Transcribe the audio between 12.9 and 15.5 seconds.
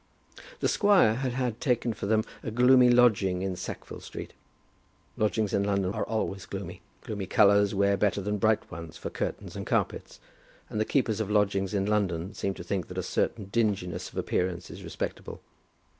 a certain dinginess of appearance is respectable.